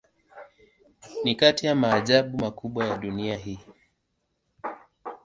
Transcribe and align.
Ni 1.23 1.35
kati 1.35 1.65
ya 1.67 1.75
maajabu 1.75 2.37
makubwa 2.37 2.85
ya 2.87 2.97
dunia 2.97 3.37
hii. 3.37 3.59